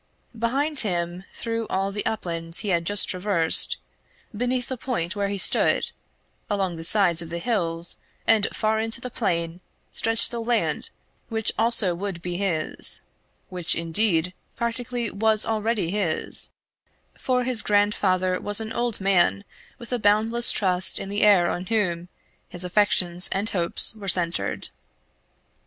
[0.35, 3.77] Behind him; through all the upland he had just traversed;
[4.35, 5.91] beneath the point where he stood;
[6.49, 9.61] along the sides of the hills, and far into the plain,
[9.91, 10.89] stretched the land
[11.29, 13.03] which also would be his
[13.49, 16.49] which, indeed, practically was already his
[17.15, 19.43] for his grandfather was an old man
[19.77, 22.09] with a boundless trust in the heir on whom,
[22.49, 24.69] his affections and hopes were centred.